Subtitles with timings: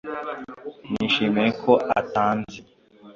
[0.91, 2.59] nishimiye ko atanzi.